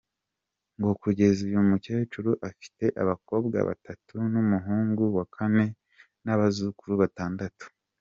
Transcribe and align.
Ngo 0.77 0.91
kugeza 1.01 1.39
uyu 1.49 1.61
mukecuru 1.69 2.31
afite 2.49 2.85
abakobwa 3.01 3.57
batatu 3.69 4.15
n’umuhugu 4.31 5.03
wa 5.17 5.25
kane 5.35 5.65
n’abazukuru 6.23 6.93
batandatu. 7.03 7.65